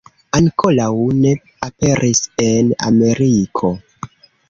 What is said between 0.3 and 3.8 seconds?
Ankoraŭ ne aperis en Ameriko.